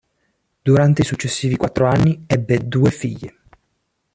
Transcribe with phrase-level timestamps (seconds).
[0.63, 3.31] Durante i successivi quattro anni ebbe due figli.